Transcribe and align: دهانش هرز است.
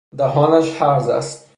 دهانش 0.17 0.81
هرز 0.81 1.09
است. 1.09 1.47